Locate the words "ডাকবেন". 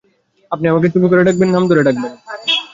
1.23-1.47, 1.87-2.11